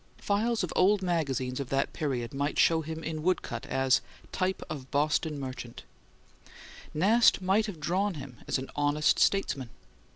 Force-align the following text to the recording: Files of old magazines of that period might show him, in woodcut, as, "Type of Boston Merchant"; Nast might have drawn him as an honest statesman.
Files 0.17 0.63
of 0.63 0.73
old 0.75 1.03
magazines 1.03 1.59
of 1.59 1.69
that 1.69 1.93
period 1.93 2.33
might 2.33 2.57
show 2.57 2.81
him, 2.81 3.03
in 3.03 3.21
woodcut, 3.21 3.67
as, 3.67 4.01
"Type 4.31 4.63
of 4.67 4.89
Boston 4.89 5.39
Merchant"; 5.39 5.83
Nast 6.91 7.39
might 7.39 7.67
have 7.67 7.79
drawn 7.79 8.15
him 8.15 8.37
as 8.47 8.57
an 8.57 8.71
honest 8.75 9.19
statesman. 9.19 9.69